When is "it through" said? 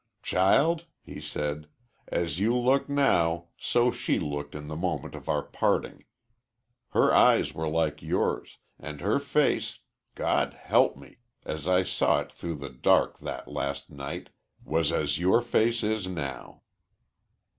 12.21-12.55